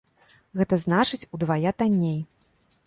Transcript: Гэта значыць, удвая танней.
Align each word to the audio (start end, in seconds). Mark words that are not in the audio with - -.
Гэта 0.61 0.79
значыць, 0.85 1.29
удвая 1.39 1.77
танней. 1.83 2.21